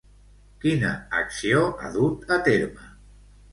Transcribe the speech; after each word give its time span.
Quina 0.63 0.93
acció 1.19 1.61
ha 1.69 1.93
dut 1.99 2.35
a 2.39 2.43
terme? 2.51 2.91